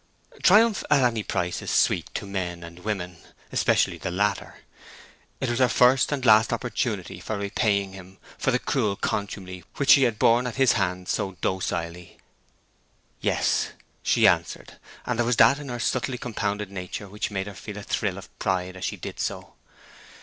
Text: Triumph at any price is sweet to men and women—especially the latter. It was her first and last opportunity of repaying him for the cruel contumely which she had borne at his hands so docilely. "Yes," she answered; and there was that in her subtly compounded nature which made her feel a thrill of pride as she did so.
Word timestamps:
Triumph 0.41 0.83
at 0.89 1.03
any 1.03 1.21
price 1.21 1.61
is 1.61 1.69
sweet 1.69 2.11
to 2.15 2.25
men 2.25 2.63
and 2.63 2.79
women—especially 2.79 3.99
the 3.99 4.09
latter. 4.09 4.61
It 5.39 5.47
was 5.47 5.59
her 5.59 5.67
first 5.69 6.11
and 6.11 6.25
last 6.25 6.51
opportunity 6.51 7.19
of 7.19 7.29
repaying 7.29 7.93
him 7.93 8.17
for 8.39 8.49
the 8.49 8.57
cruel 8.57 8.95
contumely 8.95 9.63
which 9.75 9.91
she 9.91 10.01
had 10.01 10.17
borne 10.17 10.47
at 10.47 10.55
his 10.55 10.71
hands 10.71 11.11
so 11.11 11.37
docilely. 11.41 12.17
"Yes," 13.19 13.73
she 14.01 14.25
answered; 14.27 14.79
and 15.05 15.19
there 15.19 15.25
was 15.27 15.35
that 15.37 15.59
in 15.59 15.69
her 15.69 15.77
subtly 15.77 16.17
compounded 16.17 16.71
nature 16.71 17.07
which 17.07 17.29
made 17.29 17.45
her 17.45 17.53
feel 17.53 17.77
a 17.77 17.83
thrill 17.83 18.17
of 18.17 18.39
pride 18.39 18.75
as 18.75 18.85
she 18.85 18.97
did 18.97 19.19
so. 19.19 19.53